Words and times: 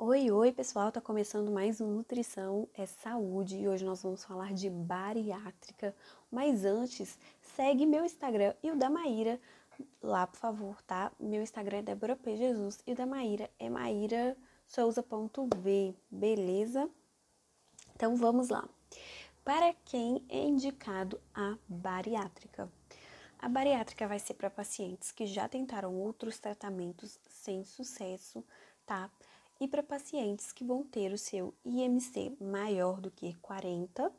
Oi, 0.00 0.30
oi, 0.30 0.52
pessoal, 0.52 0.92
tá 0.92 1.00
começando 1.00 1.50
mais 1.50 1.80
um 1.80 1.88
Nutrição 1.88 2.68
é 2.72 2.86
Saúde 2.86 3.56
e 3.56 3.68
hoje 3.68 3.84
nós 3.84 4.00
vamos 4.00 4.22
falar 4.22 4.54
de 4.54 4.70
bariátrica. 4.70 5.92
Mas 6.30 6.64
antes, 6.64 7.18
segue 7.40 7.84
meu 7.84 8.04
Instagram 8.04 8.54
e 8.62 8.70
o 8.70 8.76
da 8.76 8.88
Maíra 8.88 9.40
lá, 10.00 10.24
por 10.24 10.36
favor, 10.36 10.80
tá? 10.82 11.10
Meu 11.18 11.42
Instagram 11.42 11.78
é 11.78 11.82
Débora 11.82 12.14
P. 12.14 12.36
Jesus 12.36 12.78
e 12.86 12.92
o 12.92 12.94
da 12.94 13.06
Maíra 13.06 13.50
é 13.58 13.68
maírasouza.v, 13.68 15.96
beleza? 16.08 16.88
Então 17.96 18.16
vamos 18.16 18.50
lá. 18.50 18.68
Para 19.44 19.74
quem 19.84 20.24
é 20.28 20.38
indicado 20.38 21.20
a 21.34 21.58
bariátrica? 21.66 22.70
A 23.36 23.48
bariátrica 23.48 24.06
vai 24.06 24.20
ser 24.20 24.34
para 24.34 24.48
pacientes 24.48 25.10
que 25.10 25.26
já 25.26 25.48
tentaram 25.48 25.92
outros 25.96 26.38
tratamentos 26.38 27.18
sem 27.28 27.64
sucesso, 27.64 28.44
tá? 28.86 29.10
E 29.60 29.66
para 29.66 29.82
pacientes 29.82 30.52
que 30.52 30.64
vão 30.64 30.82
ter 30.84 31.12
o 31.12 31.18
seu 31.18 31.54
IMC 31.64 32.36
maior 32.40 33.00
do 33.00 33.10
que 33.10 33.34
40, 33.34 34.12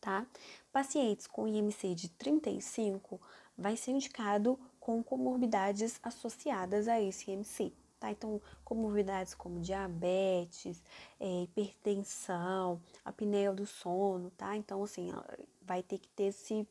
tá? 0.00 0.26
Pacientes 0.72 1.26
com 1.26 1.46
IMC 1.46 1.94
de 1.94 2.08
35 2.08 3.20
vai 3.56 3.76
ser 3.76 3.92
indicado 3.92 4.58
com 4.80 5.02
comorbidades 5.02 6.00
associadas 6.02 6.88
a 6.88 7.00
esse 7.00 7.30
IMC, 7.30 7.72
tá? 8.00 8.10
Então, 8.10 8.40
comorbidades 8.64 9.32
como 9.32 9.60
diabetes, 9.60 10.82
é, 11.20 11.42
hipertensão, 11.42 12.80
apneia 13.04 13.52
do 13.52 13.64
sono, 13.64 14.30
tá? 14.32 14.56
Então, 14.56 14.82
assim, 14.82 15.12
vai 15.60 15.84
ter 15.84 15.98
que 15.98 16.08
ter 16.08 16.24
esse, 16.24 16.66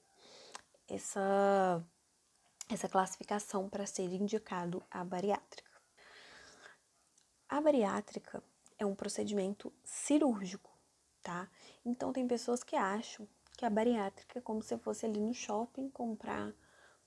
essa, 0.89 1.81
essa 2.69 2.89
classificação 2.89 3.69
para 3.69 3.85
ser 3.85 4.11
indicado 4.11 4.83
a 4.91 5.05
bariátrica. 5.05 5.70
A 7.51 7.59
bariátrica 7.59 8.41
é 8.79 8.85
um 8.85 8.95
procedimento 8.95 9.73
cirúrgico, 9.83 10.71
tá? 11.21 11.51
Então 11.83 12.13
tem 12.13 12.25
pessoas 12.25 12.63
que 12.63 12.77
acham 12.77 13.27
que 13.57 13.65
a 13.65 13.69
bariátrica 13.69 14.39
é 14.39 14.41
como 14.41 14.63
se 14.63 14.77
fosse 14.77 15.05
ali 15.05 15.19
no 15.19 15.33
shopping 15.33 15.89
comprar 15.89 16.53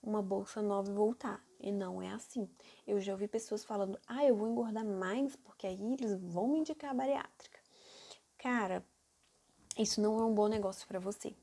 uma 0.03 0.21
bolsa 0.21 0.61
nova 0.61 0.87
e 0.87 0.93
voltar. 0.93 1.43
E 1.59 1.71
não 1.71 1.99
é 1.99 2.09
assim. 2.09 2.47
Eu 2.85 3.01
já 3.01 3.13
ouvi 3.13 3.27
pessoas 3.27 3.65
falando: 3.65 3.99
"Ah, 4.05 4.23
eu 4.23 4.35
vou 4.35 4.47
engordar 4.47 4.85
mais 4.85 5.35
porque 5.35 5.65
aí 5.65 5.93
eles 5.93 6.15
vão 6.21 6.47
me 6.47 6.59
indicar 6.59 6.91
a 6.91 6.93
bariátrica". 6.93 7.59
Cara, 8.37 8.85
isso 9.79 9.99
não 9.99 10.19
é 10.19 10.25
um 10.25 10.35
bom 10.35 10.47
negócio 10.47 10.87
para 10.87 10.99
você, 10.99 11.35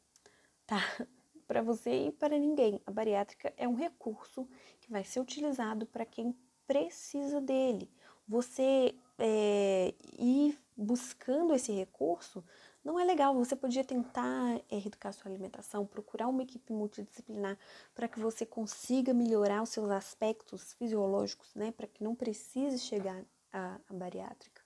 tá? 0.65 0.77
Para 1.49 1.61
você 1.61 2.07
e 2.07 2.13
para 2.13 2.39
ninguém. 2.39 2.81
A 2.87 2.91
bariátrica 2.93 3.53
é 3.57 3.69
um 3.69 3.75
recurso 3.75 4.49
que 4.81 4.91
vai 4.93 5.05
ser 5.05 5.19
utilizado 5.21 5.85
para 5.87 6.07
quem 6.07 6.35
precisa 6.67 7.41
dele 7.41 7.91
você 8.27 8.95
é, 9.19 9.95
ir 10.19 10.59
buscando 10.77 11.55
esse 11.55 11.73
recurso 11.73 12.45
não 12.85 12.99
é 12.99 13.05
legal. 13.05 13.35
Você 13.35 13.55
podia 13.55 13.85
tentar 13.85 14.61
é, 14.71 14.77
reeducar 14.79 15.13
sua 15.13 15.31
alimentação, 15.31 15.87
procurar 15.87 16.29
uma 16.29 16.43
equipe 16.43 16.73
multidisciplinar 16.73 17.57
para 17.95 18.09
que 18.09 18.19
você 18.19 18.45
consiga 18.45 19.15
melhorar 19.15 19.63
os 19.63 19.69
seus 19.69 19.91
aspectos 19.91 20.73
fisiológicos, 20.75 21.55
né? 21.55 21.71
Para 21.71 21.87
que 21.87 22.03
não 22.03 22.15
precise 22.15 22.79
chegar 22.79 23.25
à, 23.53 23.79
à 23.89 23.95
bariátrica. 23.95 24.63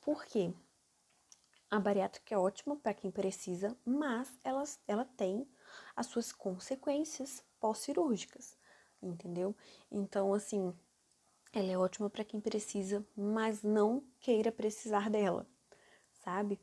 Por 0.00 0.24
quê? 0.24 0.52
A 1.68 1.80
bariátrica 1.80 2.32
é 2.32 2.38
ótima 2.38 2.76
para 2.76 2.94
quem 2.94 3.10
precisa, 3.10 3.76
mas 3.84 4.38
ela, 4.44 4.62
ela 4.86 5.04
tem 5.04 5.48
as 5.96 6.06
suas 6.06 6.30
consequências 6.30 7.42
pós-cirúrgicas, 7.58 8.56
entendeu? 9.02 9.54
Então, 9.90 10.32
assim, 10.32 10.72
ela 11.58 11.72
é 11.72 11.78
ótima 11.78 12.10
para 12.10 12.22
quem 12.22 12.38
precisa, 12.38 13.02
mas 13.16 13.62
não 13.62 14.02
queira 14.20 14.52
precisar 14.52 15.08
dela, 15.08 15.46
sabe? 16.22 16.60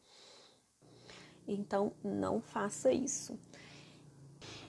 Então, 1.47 1.93
não 2.03 2.39
faça 2.39 2.91
isso. 2.91 3.35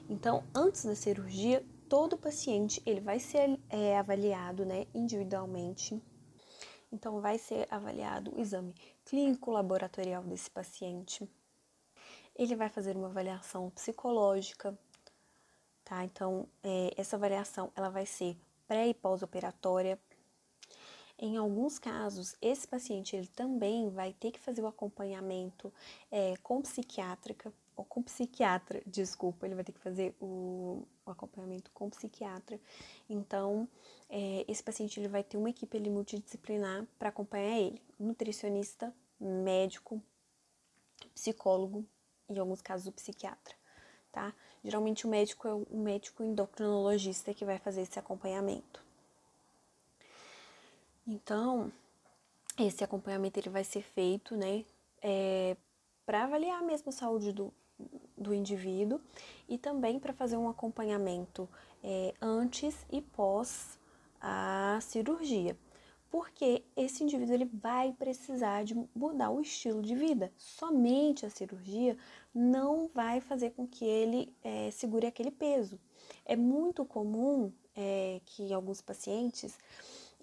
Então, 0.09 0.43
antes 0.55 0.87
da 0.87 0.95
cirurgia, 0.95 1.63
todo 1.91 2.17
paciente 2.17 2.83
ele 2.87 3.03
vai 3.03 3.21
ser 3.21 3.61
é, 3.69 3.99
avaliado, 3.99 4.65
né, 4.65 4.87
individualmente. 4.95 6.03
Então, 6.91 7.21
vai 7.21 7.37
ser 7.37 7.69
avaliado 7.71 8.35
o 8.35 8.41
exame 8.41 8.75
clínico 9.05 9.51
laboratorial 9.51 10.23
desse 10.23 10.51
paciente. 10.51 11.29
Ele 12.35 12.57
vai 12.57 12.71
fazer 12.71 12.97
uma 12.97 13.09
avaliação 13.09 13.69
psicológica, 13.69 14.75
tá? 15.85 16.03
Então, 16.03 16.49
é, 16.63 16.95
essa 16.97 17.17
avaliação 17.17 17.71
ela 17.77 17.91
vai 17.91 18.07
ser 18.07 18.39
pré 18.67 18.89
e 18.89 18.95
pós-operatória 18.95 20.01
em 21.19 21.37
alguns 21.37 21.79
casos, 21.79 22.37
esse 22.43 22.67
paciente 22.67 23.15
ele 23.15 23.29
também 23.29 23.89
vai 23.91 24.13
ter 24.13 24.33
que 24.33 24.41
fazer 24.41 24.63
o 24.63 24.67
acompanhamento 24.67 25.73
é, 26.11 26.37
com 26.43 26.61
psiquiátrica 26.61 27.53
ou 27.77 27.85
com 27.85 28.03
psiquiatra, 28.03 28.83
desculpa, 28.87 29.47
ele 29.47 29.55
vai 29.55 29.65
ter 29.65 29.73
que 29.73 29.81
fazer 29.81 30.15
o, 30.21 30.87
o 31.05 31.11
acompanhamento 31.11 31.71
com 31.73 31.91
psiquiatra. 31.91 32.61
Então, 33.09 33.69
é, 34.09 34.45
esse 34.47 34.63
paciente 34.63 34.99
ele 34.99 35.09
vai 35.09 35.25
ter 35.25 35.37
uma 35.37 35.51
equipe 35.51 35.77
ele, 35.77 35.91
multidisciplinar 35.91 36.87
para 36.99 37.09
acompanhar 37.09 37.59
ele, 37.59 37.83
nutricionista, 37.99 38.95
médico, 39.19 40.01
psicólogo 41.15 41.85
e 42.29 42.35
em 42.35 42.39
alguns 42.39 42.61
casos 42.61 42.87
o 42.87 42.93
psiquiatra, 42.93 43.55
tá? 44.13 44.35
Geralmente 44.63 45.07
o 45.07 45.11
médico 45.11 45.47
é 45.47 45.55
o 45.55 45.67
médico 45.77 46.23
endocrinologista 46.23 47.35
que 47.35 47.45
vai 47.45 47.59
fazer 47.59 47.83
esse 47.83 47.99
acompanhamento. 47.99 48.83
Então, 51.07 51.71
esse 52.59 52.83
acompanhamento 52.83 53.39
ele 53.39 53.51
vai 53.51 53.65
ser 53.65 53.83
feito, 53.83 54.37
né, 54.37 54.65
é, 55.03 55.57
para 56.07 56.25
avaliar 56.25 56.63
mesmo 56.63 56.89
a 56.89 56.93
saúde 56.93 57.33
do, 57.33 57.53
do 58.17 58.33
indivíduo 58.33 59.01
e 59.49 59.59
também 59.59 59.99
para 59.99 60.13
fazer 60.13 60.37
um 60.37 60.49
acompanhamento 60.49 61.49
é, 61.83 62.15
antes 62.21 62.75
e 62.91 63.03
pós 63.03 63.79
a 64.21 64.79
cirurgia, 64.81 65.57
porque 66.11 66.65
esse 66.75 67.03
indivíduo 67.03 67.35
ele 67.35 67.45
vai 67.45 67.93
precisar 67.93 68.65
de 68.65 68.75
mudar 68.95 69.31
o 69.31 69.41
estilo 69.43 69.83
de 69.83 69.95
vida. 69.95 70.33
Somente 70.39 71.27
a 71.27 71.31
cirurgia 71.31 71.99
não 72.35 72.89
vai 72.95 73.21
fazer 73.21 73.51
com 73.51 73.67
que 73.67 73.85
ele 73.85 74.35
é, 74.43 74.71
segure 74.71 75.07
aquele 75.07 75.31
peso. 75.31 75.79
É 76.25 76.37
muito 76.37 76.85
comum 76.85 77.53
é, 77.77 78.21
que 78.25 78.53
alguns 78.55 78.81
pacientes 78.81 79.59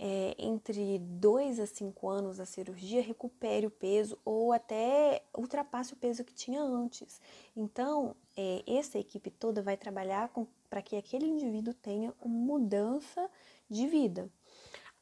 é, 0.04 0.34
entre 0.40 0.98
2 0.98 1.60
a 1.60 1.68
5 1.68 2.10
anos 2.10 2.38
da 2.38 2.46
cirurgia 2.46 3.04
recupere 3.04 3.68
o 3.68 3.72
peso 3.72 4.18
ou 4.26 4.52
até 4.52 5.22
ultrapasse 5.32 5.94
o 5.94 5.96
peso 5.96 6.24
que 6.24 6.34
tinha 6.34 6.60
antes. 6.60 7.22
Então, 7.56 8.16
é, 8.36 8.64
essa 8.66 8.98
equipe 8.98 9.30
toda 9.30 9.62
vai 9.62 9.78
trabalhar 9.78 10.32
para 10.68 10.82
que 10.82 10.96
aquele 10.96 11.28
indivíduo 11.28 11.76
tenha 11.76 12.12
uma 12.20 12.34
mudança 12.34 13.30
de 13.70 13.86
vida. 13.86 14.28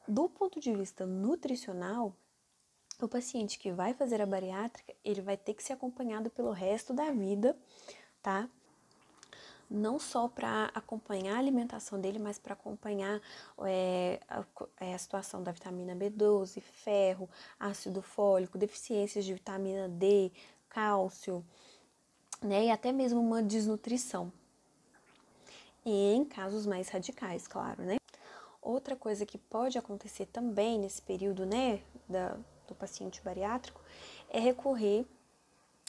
Do 0.05 0.27
ponto 0.27 0.59
de 0.59 0.75
vista 0.75 1.05
nutricional, 1.05 2.13
o 3.01 3.07
paciente 3.07 3.57
que 3.57 3.71
vai 3.71 3.93
fazer 3.93 4.21
a 4.21 4.25
bariátrica, 4.25 4.93
ele 5.05 5.21
vai 5.21 5.37
ter 5.37 5.53
que 5.53 5.63
ser 5.63 5.71
acompanhado 5.71 6.29
pelo 6.29 6.51
resto 6.51 6.93
da 6.93 7.09
vida, 7.09 7.57
tá? 8.21 8.49
Não 9.69 9.99
só 9.99 10.27
para 10.27 10.71
acompanhar 10.73 11.35
a 11.35 11.39
alimentação 11.39 11.99
dele, 11.99 12.17
mas 12.17 12.39
para 12.39 12.53
acompanhar 12.53 13.21
é, 13.65 14.19
a, 14.27 14.43
é, 14.79 14.93
a, 14.93 14.97
situação 14.97 15.43
da 15.43 15.51
vitamina 15.51 15.95
B12, 15.95 16.61
ferro, 16.61 17.29
ácido 17.59 18.01
fólico, 18.01 18.57
deficiências 18.57 19.23
de 19.23 19.33
vitamina 19.33 19.87
D, 19.87 20.31
cálcio, 20.69 21.45
né, 22.41 22.65
e 22.65 22.71
até 22.71 22.91
mesmo 22.91 23.19
uma 23.19 23.43
desnutrição. 23.43 24.31
E 25.85 26.13
em 26.13 26.25
casos 26.25 26.65
mais 26.65 26.89
radicais, 26.89 27.47
claro, 27.47 27.83
né? 27.83 27.97
Outra 28.61 28.95
coisa 28.95 29.25
que 29.25 29.37
pode 29.37 29.77
acontecer 29.77 30.25
também 30.25 30.77
nesse 30.77 31.01
período, 31.01 31.45
né, 31.45 31.81
da, 32.07 32.37
do 32.67 32.75
paciente 32.75 33.21
bariátrico, 33.21 33.81
é 34.29 34.39
recorrer 34.39 35.05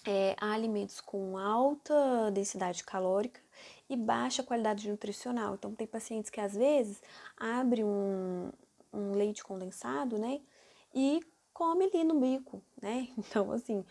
é, 0.06 0.34
a 0.40 0.52
alimentos 0.52 1.00
com 1.00 1.36
alta 1.36 2.30
densidade 2.32 2.84
calórica 2.84 3.40
e 3.88 3.96
baixa 3.96 4.42
qualidade 4.42 4.88
nutricional. 4.88 5.54
Então, 5.54 5.74
tem 5.74 5.86
pacientes 5.86 6.30
que 6.30 6.40
às 6.40 6.54
vezes 6.54 7.02
abrem 7.36 7.84
um, 7.84 8.50
um 8.92 9.12
leite 9.12 9.42
condensado, 9.42 10.18
né, 10.18 10.40
e 10.94 11.20
come 11.52 11.84
ali 11.84 12.04
no 12.04 12.18
bico, 12.20 12.62
né? 12.80 13.08
Então, 13.18 13.52
assim, 13.52 13.84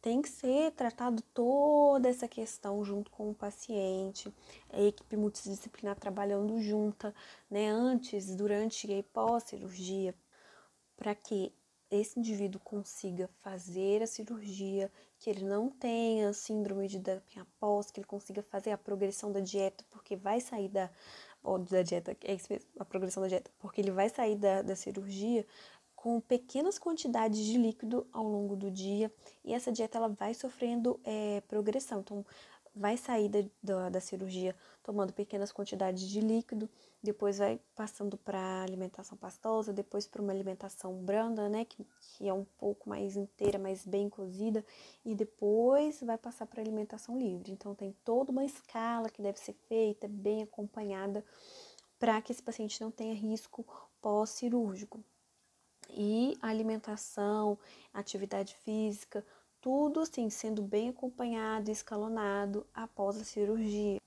tem 0.00 0.20
que 0.20 0.28
ser 0.28 0.72
tratado 0.72 1.22
toda 1.32 2.08
essa 2.08 2.26
questão 2.26 2.84
junto 2.84 3.10
com 3.10 3.30
o 3.30 3.34
paciente, 3.34 4.34
a 4.70 4.80
equipe 4.80 5.16
multidisciplinar 5.16 5.96
trabalhando 5.96 6.60
junta, 6.60 7.14
né, 7.48 7.68
antes, 7.68 8.34
durante 8.34 8.90
e 8.90 9.02
pós-cirurgia, 9.04 10.14
para 10.96 11.14
que 11.14 11.52
esse 11.96 12.18
indivíduo 12.18 12.60
consiga 12.64 13.28
fazer 13.42 14.02
a 14.02 14.06
cirurgia, 14.06 14.90
que 15.18 15.28
ele 15.28 15.44
não 15.44 15.68
tenha 15.68 16.32
síndrome 16.32 16.88
de 16.88 16.98
dumping 16.98 17.40
após, 17.40 17.90
que 17.90 18.00
ele 18.00 18.06
consiga 18.06 18.42
fazer 18.42 18.70
a 18.70 18.78
progressão 18.78 19.30
da 19.30 19.40
dieta, 19.40 19.84
porque 19.90 20.16
vai 20.16 20.40
sair 20.40 20.68
da, 20.68 20.90
ou 21.42 21.58
da 21.58 21.82
dieta, 21.82 22.16
é 22.24 22.34
isso 22.34 22.50
mesmo, 22.50 22.68
a 22.78 22.84
progressão 22.84 23.22
da 23.22 23.28
dieta, 23.28 23.50
porque 23.58 23.80
ele 23.80 23.90
vai 23.90 24.08
sair 24.08 24.36
da, 24.36 24.62
da 24.62 24.74
cirurgia 24.74 25.46
com 25.94 26.20
pequenas 26.20 26.80
quantidades 26.80 27.44
de 27.44 27.56
líquido 27.56 28.04
ao 28.10 28.24
longo 28.24 28.56
do 28.56 28.70
dia 28.70 29.12
e 29.44 29.54
essa 29.54 29.70
dieta 29.70 29.98
ela 29.98 30.08
vai 30.08 30.34
sofrendo 30.34 30.98
é, 31.04 31.40
progressão. 31.42 32.00
Então, 32.00 32.26
vai 32.74 32.96
sair 32.96 33.28
da, 33.28 33.44
da, 33.62 33.88
da, 33.90 34.00
cirurgia 34.00 34.56
tomando 34.82 35.12
pequenas 35.12 35.52
quantidades 35.52 36.08
de 36.08 36.20
líquido, 36.20 36.68
depois 37.02 37.38
vai 37.38 37.60
passando 37.74 38.16
para 38.16 38.62
alimentação 38.62 39.16
pastosa, 39.16 39.72
depois 39.72 40.06
para 40.06 40.22
uma 40.22 40.32
alimentação 40.32 40.94
branda, 40.94 41.48
né, 41.48 41.64
que, 41.64 41.86
que 42.00 42.28
é 42.28 42.32
um 42.32 42.44
pouco 42.58 42.88
mais 42.88 43.14
inteira, 43.14 43.58
mais 43.58 43.84
bem 43.84 44.08
cozida, 44.08 44.64
e 45.04 45.14
depois 45.14 46.00
vai 46.00 46.16
passar 46.16 46.46
para 46.46 46.62
alimentação 46.62 47.18
livre. 47.18 47.52
Então, 47.52 47.74
tem 47.74 47.94
toda 48.04 48.32
uma 48.32 48.44
escala 48.44 49.10
que 49.10 49.20
deve 49.20 49.38
ser 49.38 49.54
feita, 49.68 50.08
bem 50.08 50.42
acompanhada, 50.42 51.24
para 51.98 52.20
que 52.22 52.32
esse 52.32 52.42
paciente 52.42 52.80
não 52.80 52.90
tenha 52.90 53.14
risco 53.14 53.64
pós-cirúrgico. 54.00 55.04
E 55.90 56.38
alimentação, 56.40 57.58
atividade 57.92 58.56
física, 58.64 59.24
tudo 59.62 60.00
assim 60.00 60.28
sendo 60.28 60.60
bem 60.60 60.88
acompanhado 60.90 61.70
e 61.70 61.72
escalonado 61.72 62.66
após 62.74 63.16
a 63.18 63.24
cirurgia. 63.24 63.98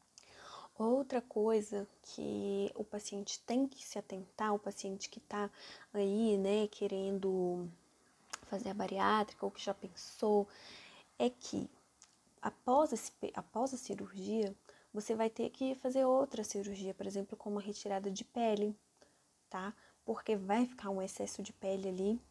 Outra 0.77 1.21
coisa 1.21 1.87
que 2.03 2.69
o 2.75 2.83
paciente 2.83 3.39
tem 3.39 3.65
que 3.65 3.83
se 3.87 3.97
atentar, 3.97 4.53
o 4.53 4.59
paciente 4.59 5.09
que 5.09 5.19
está 5.19 5.49
aí, 5.93 6.37
né, 6.37 6.67
querendo 6.67 7.69
fazer 8.43 8.69
a 8.69 8.73
bariátrica 8.73 9.45
ou 9.45 9.51
que 9.51 9.63
já 9.63 9.73
pensou, 9.73 10.45
é 11.17 11.29
que 11.29 11.69
após, 12.41 12.91
esse, 12.91 13.13
após 13.33 13.73
a 13.73 13.77
cirurgia, 13.77 14.53
você 14.93 15.15
vai 15.15 15.29
ter 15.29 15.49
que 15.49 15.75
fazer 15.75 16.03
outra 16.03 16.43
cirurgia, 16.43 16.93
por 16.93 17.07
exemplo, 17.07 17.37
com 17.37 17.49
uma 17.49 17.61
retirada 17.61 18.11
de 18.11 18.25
pele, 18.25 18.75
tá? 19.49 19.73
Porque 20.03 20.35
vai 20.35 20.65
ficar 20.65 20.89
um 20.89 21.01
excesso 21.01 21.41
de 21.41 21.53
pele 21.53 21.87
ali 21.87 22.21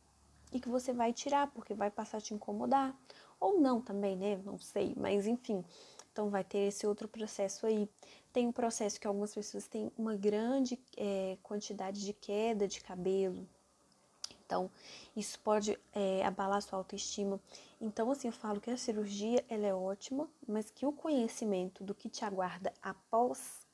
e 0.53 0.61
que 0.61 0.69
você 0.69 0.93
vai 0.93 1.13
tirar, 1.13 1.49
porque 1.49 1.75
vai 1.75 1.91
passar 1.91 2.19
a 2.19 2.21
te 2.21 2.35
incomodar. 2.35 2.97
Ou 3.41 3.61
não 3.61 3.81
também, 3.81 4.17
né? 4.17 4.41
Não 4.45 4.59
sei, 4.59 4.95
mas 4.97 5.27
enfim. 5.27 5.65
Então 6.13 6.31
vai 6.31 6.45
ter 6.45 6.69
esse 6.69 6.87
outro 6.87 7.09
processo 7.09 7.67
aí. 7.67 7.89
Tem 8.33 8.47
um 8.47 8.53
processo 8.53 9.01
que 9.01 9.07
algumas 9.07 9.35
pessoas 9.35 9.67
têm 9.67 9.91
uma 9.99 10.17
grande 10.17 10.79
é, 10.97 11.37
quantidade 11.43 12.05
de 12.05 12.13
queda 12.13 12.69
de 12.69 12.81
cabelo. 12.81 13.47
Então, 14.47 14.71
isso 15.17 15.39
pode 15.41 15.79
é, 15.93 16.25
abalar 16.25 16.61
sua 16.63 16.79
autoestima. 16.79 17.41
Então, 17.81 18.11
assim, 18.11 18.29
eu 18.29 18.33
falo 18.33 18.61
que 18.61 18.71
a 18.71 18.77
cirurgia 18.77 19.45
ela 19.49 19.67
é 19.67 19.75
ótima, 19.75 20.29
mas 20.47 20.71
que 20.71 20.87
o 20.87 20.93
conhecimento 20.93 21.83
do 21.83 21.95
que 21.95 22.09
te 22.09 22.25
aguarda 22.25 22.73
após 22.83 23.67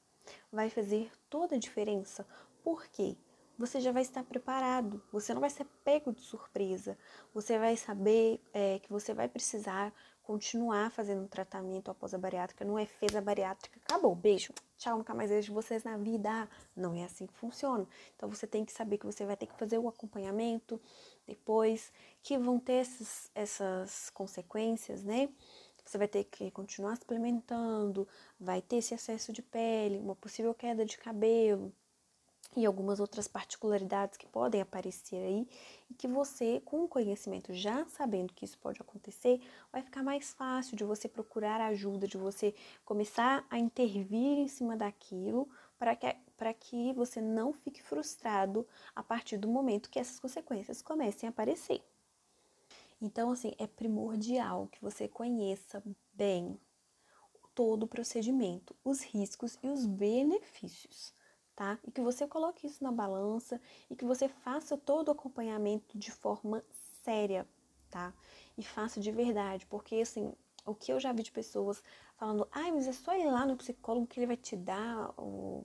vai 0.52 0.70
fazer 0.70 1.11
toda 1.28 1.56
a 1.56 1.58
diferença. 1.58 2.26
Por 2.62 2.87
quê? 2.87 3.17
Você 3.61 3.79
já 3.79 3.93
vai 3.93 4.01
estar 4.01 4.25
preparado, 4.25 5.03
você 5.12 5.35
não 5.35 5.41
vai 5.43 5.51
ser 5.51 5.67
pego 5.85 6.15
de 6.15 6.23
surpresa, 6.23 6.97
você 7.35 7.59
vai 7.59 7.77
saber 7.77 8.41
é, 8.55 8.79
que 8.79 8.91
você 8.91 9.12
vai 9.12 9.29
precisar 9.29 9.93
continuar 10.23 10.91
fazendo 10.91 11.25
um 11.25 11.29
tratamento 11.29 11.91
após 11.91 12.15
a 12.15 12.19
bariátrica, 12.19 12.65
não 12.65 12.79
é 12.79 12.87
fez 12.87 13.15
a 13.15 13.21
bariátrica, 13.21 13.79
acabou, 13.85 14.15
beijo, 14.15 14.55
tchau, 14.79 14.97
nunca 14.97 15.12
mais 15.12 15.29
vejo 15.29 15.53
vocês 15.53 15.85
na 15.85 15.99
vida, 15.99 16.49
não 16.75 16.95
é 16.95 17.05
assim 17.05 17.27
que 17.27 17.35
funciona. 17.35 17.87
Então 18.17 18.31
você 18.31 18.47
tem 18.47 18.65
que 18.65 18.73
saber 18.73 18.97
que 18.97 19.05
você 19.05 19.27
vai 19.27 19.37
ter 19.37 19.47
que 19.47 19.59
fazer 19.59 19.77
o 19.77 19.89
acompanhamento 19.89 20.81
depois, 21.27 21.93
que 22.23 22.39
vão 22.39 22.59
ter 22.59 22.75
essas, 22.75 23.31
essas 23.35 24.09
consequências, 24.09 25.05
né? 25.05 25.29
Você 25.85 25.99
vai 25.99 26.09
ter 26.09 26.25
que 26.25 26.51
continuar 26.53 26.97
suplementando, 26.97 28.09
vai 28.39 28.63
ter 28.63 28.77
esse 28.77 28.95
excesso 28.95 29.35
de 29.35 29.43
pele, 29.43 29.99
uma 29.99 30.17
possível 30.17 30.55
queda 30.55 30.87
de 30.87 30.97
cabelo, 30.97 31.75
e 32.56 32.67
algumas 32.67 32.99
outras 32.99 33.29
particularidades 33.29 34.17
que 34.17 34.26
podem 34.26 34.61
aparecer 34.61 35.17
aí 35.17 35.49
e 35.88 35.94
que 35.94 36.08
você, 36.08 36.61
com 36.64 36.85
o 36.85 36.88
conhecimento, 36.88 37.52
já 37.52 37.87
sabendo 37.87 38.35
que 38.35 38.44
isso 38.44 38.58
pode 38.58 38.81
acontecer, 38.81 39.41
vai 39.73 39.82
ficar 39.82 40.02
mais 40.02 40.32
fácil 40.32 40.76
de 40.76 40.85
você 40.85 41.08
procurar 41.08 41.61
ajuda, 41.61 42.08
de 42.08 42.17
você 42.17 42.55
começar 42.85 43.47
a 43.49 43.58
intervir 43.58 44.38
em 44.38 44.49
cima 44.49 44.76
daquilo 44.76 45.49
para 45.79 45.94
que, 45.94 46.17
para 46.37 46.52
que 46.52 46.93
você 46.93 47.20
não 47.20 47.52
fique 47.52 47.82
frustrado 47.82 48.67
a 48.94 49.03
partir 49.03 49.37
do 49.37 49.49
momento 49.49 49.91
que 49.91 49.99
essas 49.99 50.19
consequências 50.19 50.82
comecem 50.82 51.29
a 51.29 51.31
aparecer. 51.31 51.82
Então, 53.00 53.31
assim, 53.31 53.53
é 53.58 53.67
primordial 53.67 54.69
que 54.70 54.82
você 54.82 55.08
conheça 55.08 55.82
bem 56.12 56.61
todo 57.55 57.85
o 57.85 57.88
procedimento, 57.88 58.76
os 58.85 59.03
riscos 59.03 59.58
e 59.62 59.69
os 59.69 59.87
benefícios 59.87 61.14
tá? 61.55 61.79
E 61.87 61.91
que 61.91 62.00
você 62.00 62.26
coloque 62.26 62.67
isso 62.67 62.82
na 62.82 62.93
balança 62.93 63.61
e 63.88 63.97
que 63.97 64.05
você 64.05 64.29
faça 64.29 64.76
todo 64.76 65.08
o 65.08 65.12
acompanhamento 65.12 65.99
de 65.99 66.11
forma 66.11 66.64
séria, 67.02 67.47
tá? 67.91 68.12
E 68.56 68.62
faça 68.62 69.00
de 69.00 69.11
verdade, 69.11 69.67
porque 69.67 69.97
assim, 69.97 70.32
o 70.64 70.75
que 70.75 70.93
eu 70.93 71.00
já 71.00 71.12
vi 71.12 71.23
de 71.23 71.32
pessoas 71.32 71.82
falando, 72.17 72.47
ai, 72.52 72.70
mas 72.73 72.87
é 72.87 72.93
só 72.93 73.17
ir 73.17 73.26
lá 73.26 73.47
no 73.47 73.56
psicólogo 73.56 74.06
que 74.06 74.20
ele 74.20 74.26
vai 74.26 74.37
te 74.37 74.56
dar 74.56 75.12
o, 75.19 75.64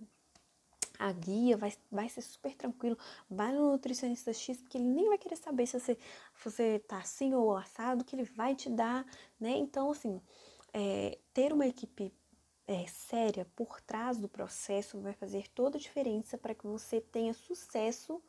a 1.00 1.12
guia, 1.12 1.58
vai, 1.58 1.74
vai 1.92 2.10
ser 2.10 2.22
super 2.22 2.56
tranquilo. 2.56 2.98
Vai 3.30 3.52
no 3.52 3.72
nutricionista 3.72 4.34
X, 4.34 4.58
porque 4.62 4.78
ele 4.78 4.86
nem 4.86 5.10
vai 5.10 5.18
querer 5.18 5.36
saber 5.36 5.68
se 5.68 5.80
você, 5.80 5.96
se 5.96 6.50
você 6.50 6.80
tá 6.80 6.98
assim 6.98 7.34
ou 7.34 7.56
assado, 7.56 8.04
que 8.04 8.16
ele 8.16 8.24
vai 8.24 8.56
te 8.56 8.70
dar, 8.70 9.06
né? 9.40 9.52
Então, 9.58 9.92
assim, 9.92 10.22
é, 10.74 11.18
ter 11.34 11.54
uma 11.54 11.68
equipe 11.68 12.14
é, 12.68 12.86
séria 12.88 13.46
por 13.56 13.80
trás 13.82 14.18
do 14.18 14.28
processo 14.28 15.00
vai 15.00 15.14
fazer 15.14 15.48
toda 15.50 15.78
a 15.78 15.82
diferença 15.82 16.38
para 16.38 16.56
que 16.56 16.66
você 16.66 17.00
tenha 17.00 17.34
sucesso 17.34 18.22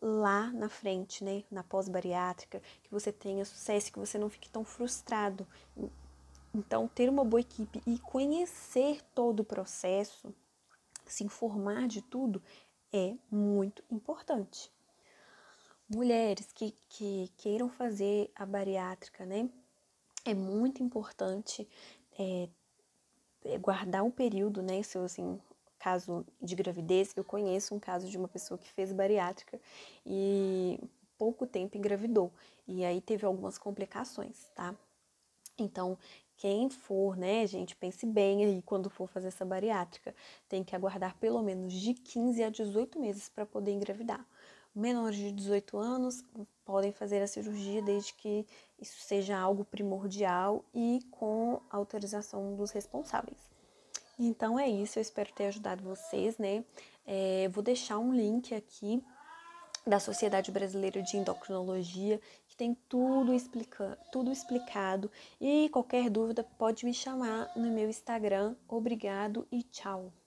lá 0.00 0.52
na 0.52 0.68
frente, 0.68 1.24
né, 1.24 1.44
na 1.50 1.64
pós-bariátrica, 1.64 2.60
que 2.82 2.90
você 2.90 3.10
tenha 3.12 3.44
sucesso, 3.44 3.92
que 3.92 3.98
você 3.98 4.18
não 4.18 4.28
fique 4.28 4.48
tão 4.48 4.64
frustrado. 4.64 5.46
Então, 6.54 6.86
ter 6.86 7.08
uma 7.08 7.24
boa 7.24 7.40
equipe 7.40 7.82
e 7.86 7.98
conhecer 7.98 9.00
todo 9.14 9.40
o 9.40 9.44
processo, 9.44 10.32
se 11.06 11.24
informar 11.24 11.88
de 11.88 12.02
tudo, 12.02 12.42
é 12.92 13.16
muito 13.30 13.82
importante. 13.90 14.70
Mulheres 15.88 16.52
que, 16.52 16.72
que 16.88 17.30
queiram 17.36 17.68
fazer 17.68 18.30
a 18.34 18.46
bariátrica, 18.46 19.24
né, 19.26 19.48
é 20.24 20.34
muito 20.34 20.82
importante 20.82 21.68
é, 22.18 22.48
guardar 23.60 24.02
um 24.02 24.10
período, 24.10 24.62
né? 24.62 24.82
Se 24.82 24.98
assim, 24.98 25.38
caso 25.78 26.24
de 26.40 26.54
gravidez, 26.54 27.12
eu 27.16 27.24
conheço 27.24 27.74
um 27.74 27.78
caso 27.78 28.08
de 28.08 28.16
uma 28.16 28.28
pessoa 28.28 28.56
que 28.56 28.70
fez 28.70 28.92
bariátrica 28.92 29.60
e 30.06 30.80
pouco 31.18 31.46
tempo 31.46 31.76
engravidou. 31.76 32.32
E 32.66 32.84
aí 32.84 33.00
teve 33.00 33.26
algumas 33.26 33.58
complicações, 33.58 34.50
tá? 34.54 34.74
Então, 35.58 35.96
quem 36.36 36.68
for, 36.68 37.16
né, 37.16 37.46
gente, 37.46 37.76
pense 37.76 38.04
bem 38.06 38.44
aí 38.44 38.62
quando 38.62 38.90
for 38.90 39.06
fazer 39.08 39.28
essa 39.28 39.44
bariátrica. 39.44 40.14
Tem 40.48 40.64
que 40.64 40.74
aguardar 40.74 41.16
pelo 41.18 41.42
menos 41.42 41.72
de 41.72 41.94
15 41.94 42.42
a 42.42 42.50
18 42.50 42.98
meses 42.98 43.28
para 43.28 43.46
poder 43.46 43.72
engravidar. 43.72 44.26
Menores 44.74 45.16
de 45.16 45.30
18 45.30 45.78
anos 45.78 46.24
podem 46.64 46.92
fazer 46.92 47.22
a 47.22 47.26
cirurgia 47.26 47.82
desde 47.82 48.12
que 48.14 48.46
isso 48.78 49.00
seja 49.00 49.38
algo 49.38 49.64
primordial 49.64 50.64
e 50.74 51.00
com 51.10 51.60
autorização 51.70 52.54
dos 52.56 52.70
responsáveis. 52.70 53.38
Então 54.18 54.58
é 54.58 54.68
isso, 54.68 54.98
eu 54.98 55.02
espero 55.02 55.32
ter 55.32 55.46
ajudado 55.46 55.82
vocês, 55.82 56.38
né? 56.38 56.64
É, 57.06 57.48
vou 57.48 57.62
deixar 57.62 57.98
um 57.98 58.14
link 58.14 58.54
aqui 58.54 59.02
da 59.86 60.00
Sociedade 60.00 60.50
Brasileira 60.50 61.02
de 61.02 61.16
Endocrinologia, 61.16 62.20
que 62.48 62.56
tem 62.56 62.74
tudo, 62.88 63.34
explica, 63.34 63.98
tudo 64.10 64.32
explicado. 64.32 65.10
E 65.40 65.68
qualquer 65.70 66.08
dúvida 66.08 66.42
pode 66.56 66.86
me 66.86 66.94
chamar 66.94 67.50
no 67.54 67.70
meu 67.70 67.88
Instagram. 67.88 68.56
Obrigado 68.68 69.46
e 69.52 69.62
tchau! 69.62 70.23